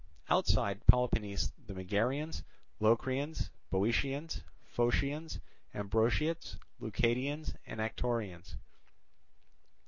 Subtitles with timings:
[0.31, 2.41] Outside Peloponnese the Megarians,
[2.79, 4.41] Locrians, Boeotians,
[4.73, 5.39] Phocians,
[5.75, 8.55] Ambraciots, Leucadians, and Anactorians.